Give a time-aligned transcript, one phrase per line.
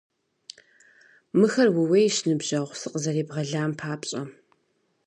[1.39, 4.21] Мыхэр ууейщ, ныбжьэгъу, сыкъызэребгъэлам папщӀэ!